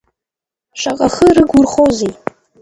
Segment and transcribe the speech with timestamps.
[0.79, 2.13] Шаҟа хы рыгурхозеи?